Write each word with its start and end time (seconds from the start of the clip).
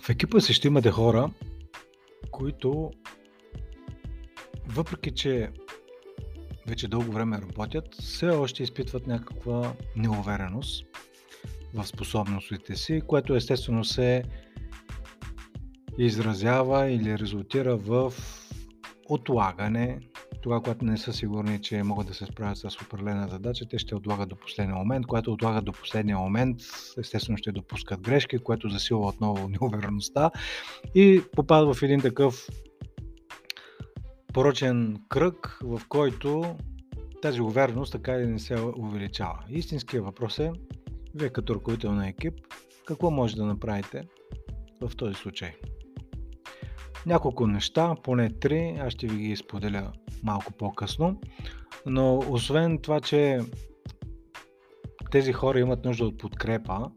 В 0.00 0.10
екипа 0.10 0.40
си 0.40 0.54
ще 0.54 0.68
имате 0.68 0.90
хора, 0.90 1.30
които 2.30 2.90
въпреки, 4.66 5.10
че 5.10 5.50
вече 6.68 6.88
дълго 6.88 7.12
време 7.12 7.38
работят, 7.38 7.94
все 7.94 8.26
още 8.26 8.62
изпитват 8.62 9.06
някаква 9.06 9.74
неувереност 9.96 10.86
в 11.74 11.86
способностите 11.86 12.76
си, 12.76 13.02
което 13.06 13.34
естествено 13.34 13.84
се 13.84 14.24
изразява 15.98 16.90
или 16.90 17.18
резултира 17.18 17.76
в 17.76 18.12
отлагане. 19.08 20.00
Това, 20.42 20.60
когато 20.60 20.84
не 20.84 20.96
са 20.98 21.12
сигурни, 21.12 21.62
че 21.62 21.82
могат 21.82 22.06
да 22.06 22.14
се 22.14 22.26
справят 22.26 22.58
с 22.58 22.80
определена 22.82 23.28
задача, 23.28 23.68
те 23.68 23.78
ще 23.78 23.94
отлагат 23.94 24.28
до 24.28 24.36
последния 24.36 24.76
момент. 24.76 25.06
Когато 25.06 25.32
отлагат 25.32 25.64
до 25.64 25.72
последния 25.72 26.18
момент, 26.18 26.60
естествено 26.98 27.38
ще 27.38 27.52
допускат 27.52 28.00
грешки, 28.00 28.38
което 28.38 28.68
засилва 28.68 29.08
отново 29.08 29.48
неувереността 29.60 30.30
и 30.94 31.22
попадат 31.36 31.76
в 31.76 31.82
един 31.82 32.00
такъв 32.00 32.48
порочен 34.32 34.96
кръг, 35.08 35.58
в 35.62 35.82
който 35.88 36.56
тази 37.22 37.40
увереност 37.40 37.92
така 37.92 38.18
и 38.18 38.26
не 38.26 38.38
се 38.38 38.60
увеличава. 38.60 39.38
Истинският 39.48 40.04
въпрос 40.04 40.38
е, 40.38 40.52
вие 41.14 41.28
като 41.28 41.54
ръководител 41.54 41.92
на 41.92 42.08
екип, 42.08 42.34
какво 42.84 43.10
може 43.10 43.36
да 43.36 43.44
направите 43.44 44.04
в 44.80 44.96
този 44.96 45.14
случай? 45.14 45.52
Няколко 47.06 47.46
неща, 47.46 47.94
поне 48.02 48.30
три, 48.30 48.78
аз 48.80 48.92
ще 48.92 49.06
ви 49.06 49.16
ги 49.16 49.36
споделя 49.36 49.92
малко 50.22 50.52
по-късно. 50.52 51.20
Но 51.86 52.18
освен 52.18 52.78
това, 52.78 53.00
че 53.00 53.40
тези 55.10 55.32
хора 55.32 55.60
имат 55.60 55.84
нужда 55.84 56.04
от 56.04 56.18
подкрепа, 56.18 56.90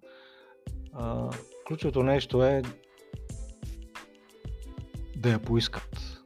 ключовото 1.68 2.04
нещо 2.04 2.43
е 2.43 2.62
да 5.15 5.30
я 5.30 5.40
поискат. 5.40 6.21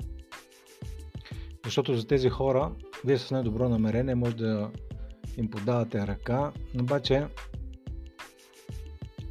Защото 1.66 1.96
за 1.96 2.08
тези 2.08 2.30
хора, 2.30 2.72
вие 3.06 3.18
с 3.18 3.32
най-добро 3.32 3.70
намерение 3.70 4.16
може 4.16 4.36
да 4.36 4.72
им 5.38 5.50
подавате 5.50 6.08
ръка, 6.08 6.52
обаче 6.80 7.28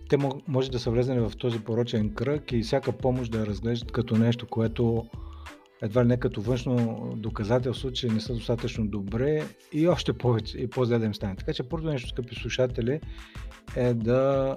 те 0.09 0.17
може 0.49 0.71
да 0.71 0.79
са 0.79 0.91
влезнали 0.91 1.21
в 1.21 1.33
този 1.39 1.65
порочен 1.65 2.15
кръг 2.15 2.53
и 2.53 2.63
всяка 2.63 2.93
помощ 2.93 3.33
да 3.33 3.39
я 3.39 3.47
разглеждат 3.47 3.93
като 3.93 4.17
нещо, 4.17 4.47
което 4.47 5.07
едва 5.83 6.05
ли 6.05 6.09
не 6.09 6.21
като 6.21 6.41
външно 6.41 7.13
доказателство, 7.17 7.93
че 7.93 8.09
не 8.09 8.21
са 8.21 8.35
достатъчно 8.35 8.87
добре 8.87 9.45
и 9.73 9.89
още 9.89 10.13
повече 10.13 10.59
и 10.59 10.71
по-зле 10.71 10.99
да 10.99 11.07
им 11.07 11.15
стане. 11.15 11.37
Така 11.37 11.53
че 11.53 11.69
първото 11.69 11.93
нещо, 11.93 12.09
скъпи 12.09 12.35
слушатели, 12.35 13.01
е 13.77 13.95
да 13.95 14.57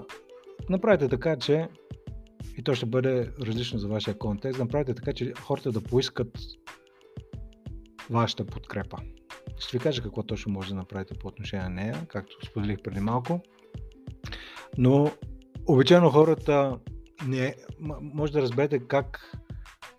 направите 0.69 1.07
така, 1.07 1.35
че 1.35 1.67
и 2.57 2.63
то 2.63 2.75
ще 2.75 2.85
бъде 2.85 3.31
различно 3.41 3.79
за 3.79 3.87
вашия 3.87 4.17
контекст, 4.17 4.59
направите 4.59 4.93
така, 4.93 5.13
че 5.13 5.33
хората 5.33 5.71
да 5.71 5.81
поискат 5.81 6.37
вашата 8.09 8.45
подкрепа. 8.45 8.97
Ще 9.59 9.77
ви 9.77 9.83
кажа 9.83 10.01
какво 10.01 10.23
точно 10.23 10.51
може 10.51 10.69
да 10.69 10.75
направите 10.75 11.13
по 11.13 11.27
отношение 11.27 11.63
на 11.63 11.69
нея, 11.69 12.05
както 12.07 12.45
споделих 12.45 12.81
преди 12.83 12.99
малко. 12.99 13.41
Но 14.77 15.11
обичайно 15.65 16.09
хората 16.09 16.79
не, 17.27 17.55
може 18.01 18.33
да 18.33 18.41
разберете 18.41 18.79
как 18.79 19.35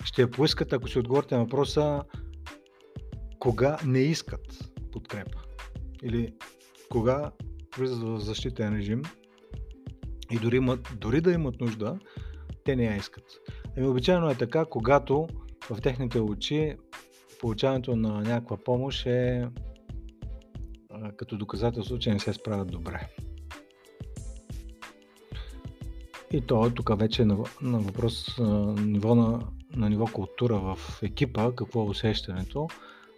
ще 0.05 0.23
я 0.23 0.31
поискат, 0.31 0.73
ако 0.73 0.89
си 0.89 0.99
отговорите 0.99 1.35
на 1.35 1.41
въпроса 1.41 2.03
кога 3.39 3.79
не 3.85 3.99
искат 3.99 4.71
подкрепа. 4.93 5.39
Или 6.03 6.35
кога 6.91 7.31
влизат 7.79 8.03
в 8.03 8.19
защитен 8.19 8.77
режим 8.77 9.03
и 10.31 10.39
дори, 10.39 10.57
имат, 10.57 10.89
дори 11.01 11.21
да 11.21 11.33
имат 11.33 11.61
нужда, 11.61 11.99
те 12.65 12.77
не 12.77 12.85
я 12.85 12.97
искат. 12.97 13.25
Ами 13.77 13.87
обичайно 13.87 14.31
е 14.31 14.35
така, 14.35 14.65
когато 14.65 15.29
в 15.71 15.81
техните 15.81 16.21
очи 16.21 16.77
получаването 17.41 17.97
на 17.97 18.21
някаква 18.21 18.57
помощ 18.57 19.07
е 19.07 19.49
като 21.17 21.37
доказателство, 21.37 21.99
че 21.99 22.13
не 22.13 22.19
се 22.19 22.33
справят 22.33 22.71
добре. 22.71 23.09
И 26.33 26.41
то 26.41 26.71
тук 26.75 26.99
вече 26.99 27.23
е 27.23 27.25
на, 27.25 27.45
на 27.63 27.79
въпрос 27.79 28.39
на 28.39 28.75
ниво, 28.75 29.15
на, 29.15 29.41
на 29.77 29.91
ниво 29.91 30.07
култура 30.07 30.59
в 30.59 30.79
екипа, 31.03 31.53
какво 31.57 31.83
е 31.83 31.89
усещането. 31.89 32.69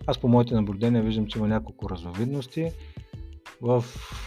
Аз 0.06 0.18
по 0.18 0.28
моите 0.28 0.54
наблюдения 0.54 1.02
виждам, 1.02 1.26
че 1.26 1.38
има 1.38 1.48
няколко 1.48 1.90
разновидности. 1.90 2.70
В 3.60 3.84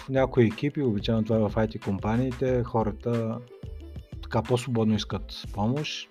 някои 0.10 0.46
екипи, 0.46 0.82
обичайно 0.82 1.24
това 1.24 1.36
е 1.36 1.40
в 1.40 1.52
IT 1.56 1.84
компаниите, 1.84 2.64
хората 2.64 3.40
така 4.24 4.44
по-свободно 4.44 4.96
искат 4.96 5.44
помощ. 5.54 6.10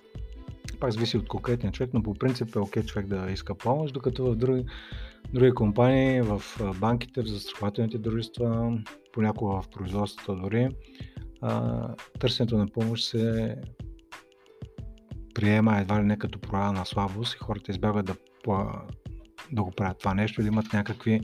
Пак 0.81 0.93
зависи 0.93 1.17
от 1.17 1.29
конкретния 1.29 1.73
човек, 1.73 1.91
но 1.95 2.03
по 2.03 2.15
принцип 2.15 2.57
е 2.57 2.59
окей 2.59 2.83
okay 2.83 2.87
човек 2.87 3.07
да 3.07 3.31
иска 3.31 3.55
помощ, 3.55 3.95
докато 3.95 4.25
в 4.25 4.37
други, 4.37 4.65
други 5.33 5.51
компании, 5.51 6.23
в 6.23 6.43
банките, 6.81 7.23
в 7.23 7.27
застрахователните 7.27 7.99
дружества, 7.99 8.79
понякога 9.13 9.63
в 9.63 9.69
производството 9.69 10.41
дори, 10.43 10.69
търсенето 12.19 12.59
на 12.59 12.67
помощ 12.67 13.05
се 13.05 13.57
приема 15.35 15.79
едва 15.79 16.01
ли 16.01 16.05
не 16.05 16.19
като 16.19 16.39
проява 16.39 16.73
на 16.73 16.87
слабост 16.87 17.35
и 17.35 17.39
хората 17.39 17.73
избягват 17.73 18.07
да, 18.07 18.15
да 19.53 19.63
го 19.63 19.71
правят 19.71 19.99
това 19.99 20.15
нещо 20.15 20.41
или 20.41 20.49
имат 20.49 20.73
някакви 20.73 21.21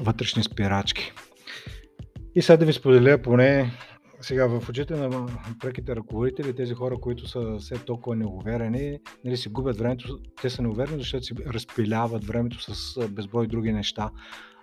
вътрешни 0.00 0.42
спирачки. 0.42 1.12
И 2.34 2.42
сега 2.42 2.56
да 2.56 2.64
ви 2.64 2.72
споделя 2.72 3.22
поне 3.22 3.70
сега 4.20 4.46
в 4.46 4.68
очите 4.68 4.96
на 4.96 5.26
преките 5.60 5.96
ръководители, 5.96 6.56
тези 6.56 6.74
хора, 6.74 6.96
които 7.00 7.28
са 7.28 7.56
все 7.58 7.74
толкова 7.74 8.16
неуверени, 8.16 8.98
нали, 9.24 9.36
си 9.36 9.48
губят 9.48 9.78
времето, 9.78 10.18
те 10.42 10.50
са 10.50 10.62
неуверени, 10.62 10.98
защото 10.98 11.24
си 11.24 11.34
разпиляват 11.46 12.24
времето 12.24 12.74
с 12.74 13.08
безброй 13.08 13.46
други 13.46 13.72
неща. 13.72 14.10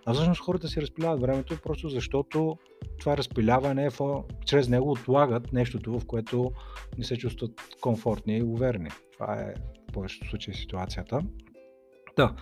А 0.05 0.13
всъщност 0.13 0.41
хората 0.41 0.67
си 0.67 0.81
разпиляват 0.81 1.21
времето 1.21 1.57
просто 1.63 1.89
защото 1.89 2.57
това 2.99 3.17
разпиляване 3.17 3.85
е 3.85 3.89
чрез 4.45 4.69
него 4.69 4.91
отлагат 4.91 5.53
нещото, 5.53 5.99
в 5.99 6.05
което 6.05 6.51
не 6.97 7.03
се 7.03 7.17
чувстват 7.17 7.51
комфортни 7.81 8.37
и 8.37 8.43
уверени. 8.43 8.89
Това 9.13 9.33
е 9.33 9.53
в 9.89 9.93
повечето 9.93 10.29
случаи 10.29 10.53
ситуацията. 10.53 11.19
Да. 12.15 12.35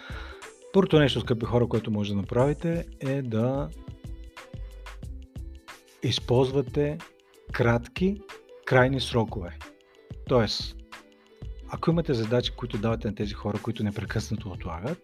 Първото 0.74 1.00
нещо, 1.00 1.19
скъпи 1.19 1.46
хора, 1.46 1.68
което 1.68 1.91
може 1.91 2.13
да 2.13 2.16
направите 2.16 2.85
е 3.00 3.22
да 3.22 3.69
използвате 6.03 6.97
кратки 7.51 8.22
крайни 8.66 9.00
срокове. 9.00 9.57
Тоест, 10.28 10.75
ако 11.69 11.90
имате 11.90 12.13
задачи, 12.13 12.51
които 12.51 12.78
давате 12.78 13.07
на 13.07 13.16
тези 13.16 13.34
хора, 13.34 13.59
които 13.63 13.84
непрекъснато 13.84 14.50
отлагат, 14.50 15.00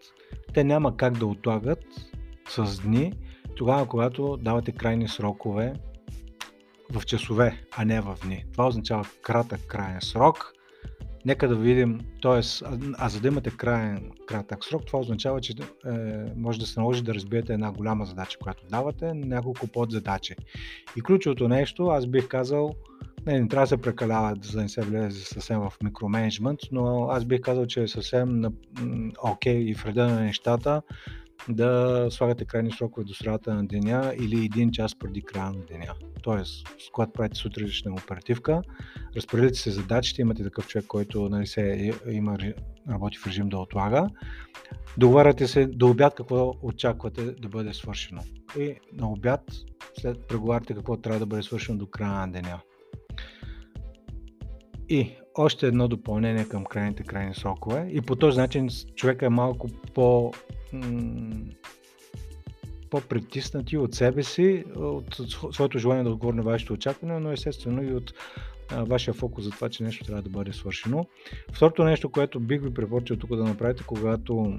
те 0.53 0.64
няма 0.64 0.97
как 0.97 1.18
да 1.18 1.26
отлагат 1.26 1.86
с 2.52 2.80
дни, 2.82 3.14
тогава 3.56 3.88
когато 3.88 4.38
давате 4.38 4.72
крайни 4.72 5.08
срокове 5.08 5.74
в 6.92 7.06
часове, 7.06 7.62
а 7.78 7.86
не 7.86 8.02
в 8.02 8.18
дни. 8.24 8.46
Това 8.52 8.68
означава 8.68 9.06
кратък 9.22 9.60
крайен 9.68 10.02
срок. 10.02 10.54
Нека 11.26 11.48
да 11.48 11.56
видим, 11.56 12.00
т.е. 12.22 12.66
а 12.98 13.09
за 13.09 13.22
да 13.22 13.28
имате 13.28 13.50
крайен, 13.50 14.12
кратък 14.28 14.66
срок, 14.66 14.86
това 14.86 15.00
означава, 15.00 15.42
че 15.42 15.54
е, 15.54 15.92
може 16.36 16.59
да 16.59 16.66
се 16.66 16.80
наложи 16.80 17.04
да 17.04 17.14
разбиете 17.14 17.54
една 17.54 17.72
голяма 17.72 18.06
задача, 18.06 18.38
която 18.40 18.66
давате, 18.70 19.14
няколко 19.14 19.68
подзадачи. 19.68 20.36
И 20.98 21.02
ключовото 21.02 21.48
нещо, 21.48 21.88
аз 21.88 22.08
бих 22.08 22.28
казал, 22.28 22.76
не, 23.26 23.40
не 23.40 23.48
трябва 23.48 23.64
да 23.64 23.68
се 23.68 23.78
прекалява, 23.78 24.36
за 24.42 24.58
да 24.58 24.62
не 24.62 24.70
се 24.70 24.82
влезе 24.82 25.26
съвсем 25.26 25.59
в 25.59 25.74
микроменеджмент, 25.84 26.59
но 26.72 27.08
аз 27.09 27.26
бих 27.26 27.42
казал, 27.42 27.66
че 27.66 27.84
е 27.84 27.88
съвсем 27.88 28.44
окей 29.24 29.66
okay 29.66 29.86
и 29.86 29.88
реда 29.88 30.08
на 30.08 30.22
нещата 30.22 30.82
да 31.50 32.08
слагате 32.12 32.46
крайни 32.46 32.72
срокове 32.72 33.04
до 33.04 33.14
средата 33.14 33.54
на 33.54 33.68
деня 33.68 34.14
или 34.20 34.46
един 34.46 34.72
час 34.72 34.96
преди 35.00 35.22
края 35.22 35.52
на 35.52 35.66
деня. 35.66 35.94
Тоест, 36.24 36.68
когато 36.91 37.12
правите 37.12 37.38
сутрешна 37.38 37.94
оперативка, 37.94 38.62
разпределите 39.16 39.59
се 39.59 39.72
задачите, 39.72 40.22
имате 40.22 40.44
такъв 40.44 40.68
човек, 40.68 40.86
който 40.88 41.30
нали, 41.30 41.47
се, 41.47 41.91
има, 42.09 42.38
работи 42.90 43.18
в 43.18 43.28
режим 43.28 43.50
да 43.50 43.58
отлага. 43.58 44.09
Договаряте 44.97 45.47
се 45.47 45.66
до 45.66 45.90
обяд 45.90 46.16
какво 46.16 46.53
очаквате 46.62 47.24
да 47.24 47.50
бъде 47.50 47.74
свършено. 47.74 48.22
И 48.59 48.76
на 48.94 49.12
обяд 49.12 49.42
след 50.00 50.28
преговаряте 50.28 50.74
какво 50.74 50.97
трябва 50.97 51.20
да 51.20 51.26
бъде 51.26 51.44
свършено 51.44 51.78
до 51.78 51.88
края 51.88 52.14
на 52.14 52.32
деня. 52.32 52.59
И 54.90 55.12
още 55.35 55.68
едно 55.68 55.88
допълнение 55.88 56.46
към 56.46 56.66
крайните 56.66 57.03
крайни 57.03 57.35
срокове. 57.35 57.90
И 57.92 58.02
по 58.02 58.16
този 58.16 58.40
начин 58.40 58.70
човека 58.96 59.26
е 59.26 59.30
малко 59.30 59.68
по 59.94 60.32
по-притиснати 62.90 63.78
от 63.78 63.96
себе 63.96 64.24
си, 64.24 64.64
от 64.76 65.18
своето 65.52 65.80
желание 65.80 66.04
да 66.04 66.10
отговори 66.10 66.38
на 66.38 66.44
вашето 66.44 66.74
очакване, 66.74 67.20
но 67.20 67.32
естествено 67.32 67.84
и 67.84 67.94
от 67.94 68.14
вашия 68.72 69.14
фокус 69.14 69.44
за 69.44 69.52
това, 69.52 69.70
че 69.70 69.84
нещо 69.84 70.06
трябва 70.06 70.22
да 70.22 70.30
бъде 70.30 70.54
свършено. 70.54 71.06
Второто 71.52 71.84
нещо, 71.84 72.10
което 72.10 72.40
бих 72.40 72.62
ви 72.62 72.74
препоръчал 72.74 73.18
тук 73.18 73.36
да 73.36 73.44
направите, 73.44 73.84
когато 73.88 74.54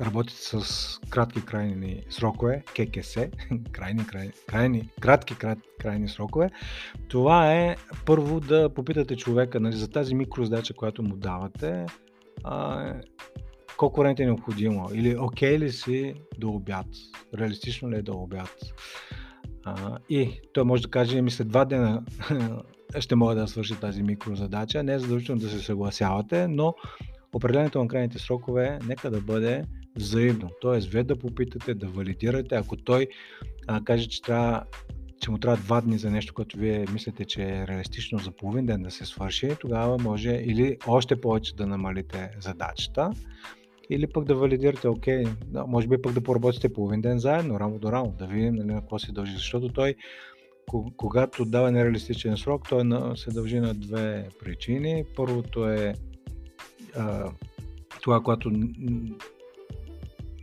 работите 0.00 0.36
с 0.36 1.00
кратки 1.10 1.44
крайни 1.44 2.02
срокове, 2.10 2.62
ККС, 2.74 3.14
крайни, 3.72 4.06
крайни, 4.06 4.32
крайни, 4.46 4.90
кратки 5.00 5.34
крат, 5.34 5.58
крайни 5.78 6.08
срокове, 6.08 6.50
това 7.08 7.54
е 7.54 7.76
първо 8.06 8.40
да 8.40 8.68
попитате 8.74 9.16
човека 9.16 9.60
нали, 9.60 9.76
за 9.76 9.90
тази 9.90 10.14
микрозадача, 10.14 10.74
която 10.74 11.02
му 11.02 11.16
давате, 11.16 11.86
а, 12.44 12.92
колко 13.76 14.00
време 14.00 14.14
е 14.18 14.24
необходимо 14.24 14.90
или 14.94 15.16
окей 15.18 15.56
okay 15.56 15.58
ли 15.58 15.72
си 15.72 16.14
до 16.38 16.48
обяд, 16.48 16.86
реалистично 17.38 17.90
ли 17.90 17.96
е 17.96 18.02
до 18.02 18.12
обяд. 18.12 18.56
А, 19.64 19.98
и 20.08 20.40
той 20.52 20.64
може 20.64 20.82
да 20.82 20.90
каже, 20.90 21.22
ми 21.22 21.30
след 21.30 21.48
два 21.48 21.64
дена 21.64 22.02
ще 22.98 23.14
мога 23.14 23.34
да 23.34 23.48
свърши 23.48 23.80
тази 23.80 24.02
микрозадача. 24.02 24.82
Не 24.82 24.94
е 24.94 24.98
задължително 24.98 25.40
да 25.40 25.48
се 25.48 25.58
съгласявате, 25.58 26.48
но 26.48 26.74
определенето 27.32 27.82
на 27.82 27.88
крайните 27.88 28.18
срокове 28.18 28.78
нека 28.86 29.10
да 29.10 29.20
бъде 29.20 29.64
взаимно. 29.96 30.50
Тоест, 30.60 30.88
вие 30.88 31.04
да 31.04 31.18
попитате, 31.18 31.74
да 31.74 31.86
валидирате. 31.86 32.54
Ако 32.54 32.76
той 32.76 33.06
а, 33.66 33.84
каже, 33.84 34.08
че, 34.08 34.22
трябва, 34.22 34.64
че 35.20 35.30
му 35.30 35.38
трябва 35.38 35.56
два 35.56 35.80
дни 35.80 35.98
за 35.98 36.10
нещо, 36.10 36.34
което 36.34 36.58
вие 36.58 36.86
мислите, 36.92 37.24
че 37.24 37.42
е 37.42 37.66
реалистично 37.66 38.18
за 38.18 38.30
половин 38.30 38.66
ден 38.66 38.82
да 38.82 38.90
се 38.90 39.04
свърши, 39.04 39.50
тогава 39.60 39.98
може 39.98 40.30
или 40.30 40.76
още 40.86 41.20
повече 41.20 41.56
да 41.56 41.66
намалите 41.66 42.30
задачата, 42.40 43.10
или 43.90 44.06
пък 44.06 44.24
да 44.24 44.34
валидирате, 44.34 44.88
окей, 44.88 45.24
да, 45.46 45.66
може 45.66 45.88
би 45.88 46.02
пък 46.02 46.12
да 46.12 46.20
поработите 46.20 46.72
половин 46.72 47.00
ден 47.00 47.18
заедно, 47.18 47.60
рамо 47.60 47.78
до 47.78 47.92
рамо, 47.92 48.14
да 48.18 48.26
видим 48.26 48.54
нали, 48.54 48.66
на 48.66 48.80
какво 48.80 48.98
се 48.98 49.12
дължи, 49.12 49.34
защото 49.34 49.68
той 49.68 49.94
когато 50.96 51.44
дава 51.44 51.70
нереалистичен 51.70 52.36
срок, 52.36 52.68
той 52.68 52.82
се 53.16 53.30
дължи 53.30 53.60
на 53.60 53.74
две 53.74 54.28
причини. 54.38 55.04
Първото 55.16 55.68
е 55.68 55.94
а, 56.96 57.30
това, 58.02 58.20
когато 58.20 58.50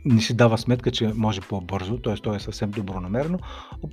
не 0.04 0.20
си 0.20 0.34
дава 0.34 0.58
сметка, 0.58 0.90
че 0.90 1.12
може 1.14 1.40
по-бързо, 1.40 1.98
т.е. 1.98 2.14
то 2.14 2.34
е 2.34 2.40
съвсем 2.40 2.70
добронамерено, 2.70 3.38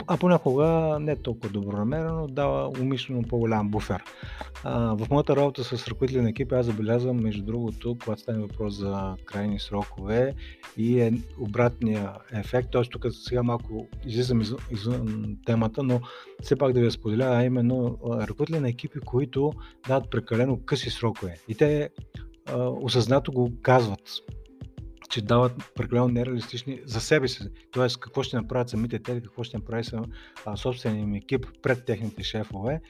а 0.07 0.17
понякога 0.17 0.97
не 1.01 1.15
толкова 1.15 1.49
добронамерено, 1.49 2.27
дава 2.27 2.69
умишлено 2.81 3.23
по-голям 3.23 3.69
буфер. 3.69 4.03
А, 4.63 4.95
в 4.95 5.09
моята 5.09 5.35
работа 5.35 5.63
с 5.63 5.87
ръководители 5.87 6.21
на 6.21 6.29
екипи 6.29 6.55
аз 6.55 6.65
забелязвам, 6.65 7.17
между 7.17 7.43
другото, 7.43 7.97
когато 8.03 8.21
стане 8.21 8.39
въпрос 8.39 8.75
за 8.75 9.15
крайни 9.25 9.59
срокове 9.59 10.33
и 10.77 10.99
е 10.99 11.13
обратния 11.39 12.13
ефект, 12.33 12.71
т.е. 12.71 12.81
тук 12.81 13.05
сега 13.11 13.43
малко 13.43 13.87
излизам 14.05 14.41
извън, 14.41 14.59
извън 14.71 15.37
темата, 15.45 15.83
но 15.83 16.01
все 16.41 16.55
пак 16.55 16.73
да 16.73 16.79
ви 16.79 16.91
споделя, 16.91 17.25
а 17.25 17.43
именно 17.43 17.97
ръководители 18.05 18.59
на 18.59 18.69
екипи, 18.69 18.99
които 18.99 19.53
дават 19.87 20.09
прекалено 20.11 20.59
къси 20.65 20.89
срокове. 20.89 21.37
И 21.47 21.55
те 21.55 21.89
осъзнато 22.81 23.31
го 23.31 23.51
казват 23.61 24.01
че 25.09 25.21
дават 25.21 25.71
прекалено 25.75 26.07
нереалистични 26.07 26.81
за 26.85 27.01
себе 27.01 27.27
си. 27.27 27.43
Тоест, 27.71 27.99
какво 27.99 28.23
ще 28.23 28.37
направят 28.37 28.69
самите 28.69 28.99
те, 28.99 29.21
какво 29.21 29.43
ще 29.43 29.57
направи 29.57 29.83
собствения 30.55 31.03
им 31.03 31.15
екип 31.15 31.45
пред 31.61 31.85
техните 31.85 32.23
шефове 32.23 32.81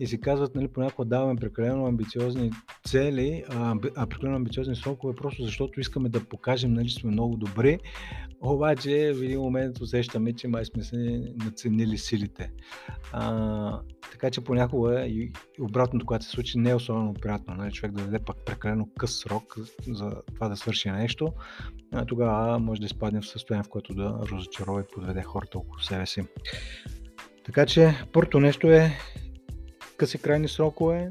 и 0.00 0.06
си 0.06 0.20
казват, 0.20 0.54
нали, 0.54 0.68
понякога 0.68 1.08
даваме 1.08 1.40
прекалено 1.40 1.86
амбициозни 1.86 2.50
цели, 2.86 3.44
а 3.96 4.06
прекалено 4.06 4.36
амбициозни 4.36 4.76
срокове, 4.76 5.14
просто 5.14 5.42
защото 5.42 5.80
искаме 5.80 6.08
да 6.08 6.24
покажем, 6.24 6.74
нали, 6.74 6.88
че 6.88 6.94
сме 6.94 7.10
много 7.10 7.36
добри, 7.36 7.78
обаче 8.50 9.12
в 9.14 9.22
един 9.22 9.40
момент 9.40 9.80
усещаме, 9.80 10.32
че 10.32 10.48
май 10.48 10.64
сме 10.64 10.82
се 10.82 11.32
наценили 11.44 11.98
силите. 11.98 12.50
А, 13.12 13.80
така 14.12 14.30
че 14.30 14.40
понякога 14.40 15.00
и 15.00 15.32
обратното, 15.60 16.06
когато 16.06 16.24
се 16.24 16.30
случи, 16.30 16.58
не 16.58 16.70
е 16.70 16.74
особено 16.74 17.14
приятно, 17.14 17.54
нали, 17.54 17.72
човек 17.72 17.92
да 17.92 18.04
даде 18.04 18.18
пак 18.18 18.36
прекалено 18.46 18.88
къс 18.98 19.18
срок 19.18 19.56
за 19.86 20.22
това 20.34 20.48
да 20.48 20.56
свърши 20.56 20.90
нещо, 20.90 21.32
а 21.92 22.04
тогава 22.04 22.58
може 22.58 22.80
да 22.80 22.86
изпадне 22.86 23.20
в 23.20 23.28
състояние, 23.28 23.64
в 23.64 23.68
което 23.68 23.94
да 23.94 24.18
разочарова 24.32 24.80
и 24.80 24.94
подведе 24.94 25.22
хората 25.22 25.58
около 25.58 25.78
себе 25.78 26.06
си. 26.06 26.22
Така 27.44 27.66
че 27.66 27.94
първото 28.12 28.40
нещо 28.40 28.70
е 28.70 28.90
къси 29.96 30.18
крайни 30.18 30.48
срокове 30.48 31.10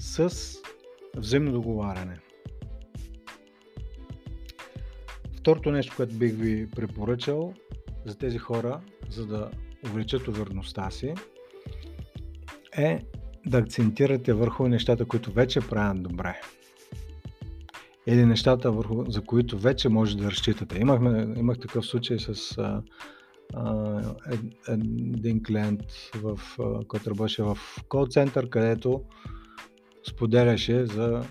с 0.00 0.32
взаимно 1.16 1.52
договаряне. 1.52 2.18
Второто 5.48 5.70
нещо, 5.70 5.94
което 5.96 6.14
бих 6.14 6.34
ви 6.34 6.70
препоръчал 6.70 7.54
за 8.06 8.18
тези 8.18 8.38
хора, 8.38 8.80
за 9.10 9.26
да 9.26 9.50
увеличат 9.84 10.28
увереността 10.28 10.90
си, 10.90 11.14
е 12.76 13.00
да 13.46 13.58
акцентирате 13.58 14.32
върху 14.32 14.68
нещата, 14.68 15.04
които 15.04 15.32
вече 15.32 15.60
правят 15.60 16.02
добре. 16.02 16.40
Или 18.06 18.26
нещата, 18.26 18.72
върху, 18.72 19.10
за 19.10 19.20
които 19.20 19.58
вече 19.58 19.88
може 19.88 20.16
да 20.16 20.30
разчитате. 20.30 20.78
Имахме, 20.78 21.34
имах 21.36 21.58
такъв 21.58 21.86
случай 21.86 22.18
с 22.18 22.58
а, 22.58 22.82
един 24.68 25.42
клиент, 25.42 25.82
в, 26.14 26.40
който 26.88 27.10
работеше 27.10 27.42
в 27.42 27.58
кол-център, 27.88 28.48
където 28.48 29.02
споделяше 30.08 30.86
за 30.86 31.22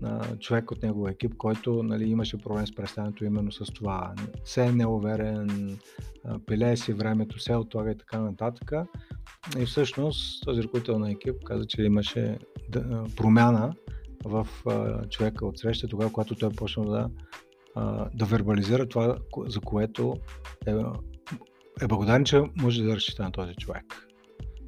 на 0.00 0.36
човек 0.40 0.70
от 0.70 0.82
неговия 0.82 1.12
екип, 1.12 1.36
който 1.36 1.82
нали, 1.82 2.04
имаше 2.04 2.38
проблем 2.38 2.66
с 2.66 2.74
представянето 2.74 3.24
именно 3.24 3.52
с 3.52 3.64
това. 3.64 4.14
Се 4.44 4.64
е 4.64 4.72
неуверен, 4.72 5.78
пилее 6.46 6.76
си 6.76 6.92
времето, 6.92 7.38
се 7.38 7.54
отлага 7.54 7.90
и 7.90 7.98
така 7.98 8.20
нататък. 8.20 8.72
И 9.58 9.66
всъщност 9.66 10.44
този 10.44 10.62
ръководител 10.62 10.98
на 10.98 11.10
екип 11.10 11.34
каза, 11.44 11.66
че 11.66 11.82
имаше 11.82 12.38
промяна 13.16 13.74
в 14.24 14.48
човека 15.10 15.46
от 15.46 15.58
среща, 15.58 15.88
тогава, 15.88 16.12
когато 16.12 16.34
той 16.34 16.48
е 16.48 16.52
почнал 16.52 16.84
да, 16.84 17.10
да 18.14 18.24
вербализира 18.24 18.88
това, 18.88 19.16
за 19.48 19.60
което 19.60 20.16
е 20.66 20.74
е 21.82 21.86
благодарен, 21.86 22.24
че 22.24 22.42
може 22.56 22.82
да 22.82 22.96
разчита 22.96 23.22
на 23.22 23.32
този 23.32 23.54
човек. 23.54 24.06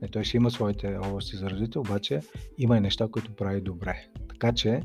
Не, 0.03 0.09
той 0.09 0.25
ще 0.25 0.37
има 0.37 0.51
своите 0.51 0.97
области 0.97 1.37
за 1.37 1.51
развитие, 1.51 1.81
обаче 1.81 2.21
има 2.59 2.77
и 2.77 2.81
неща, 2.81 3.09
които 3.13 3.33
прави 3.33 3.61
добре. 3.61 4.07
Така 4.29 4.53
че 4.53 4.81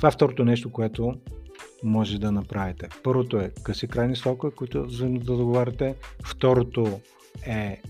това 0.00 0.08
е 0.08 0.12
второто 0.12 0.44
нещо, 0.44 0.72
което 0.72 1.14
може 1.82 2.18
да 2.18 2.32
направите. 2.32 2.88
Първото 3.02 3.36
е 3.40 3.52
къси 3.62 3.88
крайни 3.88 4.16
срокове, 4.16 4.54
които 4.56 4.84
взаимно 4.84 5.18
да 5.20 5.36
договаряте. 5.36 5.96
Второто 6.24 7.00
е 7.46 7.82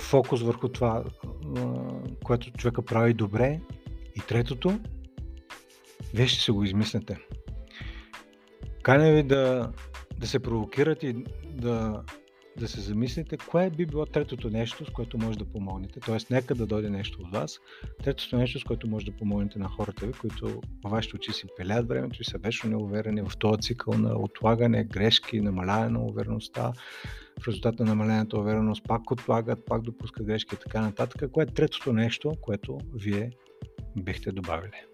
фокус 0.00 0.42
върху 0.42 0.68
това, 0.68 1.04
което 2.24 2.50
човека 2.50 2.82
прави 2.82 3.14
добре. 3.14 3.60
И 4.16 4.20
третото, 4.20 4.80
вие 6.14 6.26
ще 6.26 6.42
се 6.42 6.52
го 6.52 6.64
измислите. 6.64 7.18
Каня 8.82 9.12
ви 9.12 9.22
да, 9.22 9.72
да 10.18 10.26
се 10.26 10.38
провокирате 10.38 11.06
и 11.06 11.24
да 11.44 12.02
да 12.58 12.68
се 12.68 12.80
замислите, 12.80 13.36
кое 13.36 13.70
би 13.70 13.86
било 13.86 14.06
третото 14.06 14.50
нещо, 14.50 14.84
с 14.84 14.90
което 14.90 15.18
може 15.18 15.38
да 15.38 15.44
помогнете. 15.44 16.00
Тоест, 16.00 16.30
нека 16.30 16.54
да 16.54 16.66
дойде 16.66 16.90
нещо 16.90 17.18
от 17.22 17.32
вас. 17.32 17.60
Третото 18.04 18.36
нещо, 18.36 18.60
с 18.60 18.64
което 18.64 18.88
може 18.88 19.06
да 19.06 19.16
помогнете 19.16 19.58
на 19.58 19.68
хората 19.68 20.06
ви, 20.06 20.12
които 20.12 20.60
във 20.84 20.92
вашите 20.92 21.16
очи 21.16 21.32
си 21.32 21.46
пелят 21.56 21.88
времето 21.88 22.22
и 22.22 22.24
са 22.24 22.38
вечно 22.38 22.70
неуверени 22.70 23.22
в 23.22 23.38
този 23.38 23.60
цикъл 23.60 23.94
на 23.94 24.18
отлагане, 24.18 24.84
грешки, 24.84 25.40
намаляване 25.40 25.90
на 25.90 26.04
увереността. 26.04 26.72
В 27.40 27.48
резултат 27.48 27.78
на 27.78 27.84
намалената 27.84 28.38
увереност 28.38 28.84
пак 28.84 29.10
отлагат, 29.10 29.66
пак 29.66 29.82
допускат 29.82 30.26
грешки 30.26 30.54
и 30.54 30.58
така 30.58 30.80
нататък. 30.80 31.30
Кое 31.32 31.44
е 31.44 31.54
третото 31.54 31.92
нещо, 31.92 32.32
което 32.40 32.78
вие 32.94 33.30
бихте 33.96 34.32
добавили? 34.32 34.84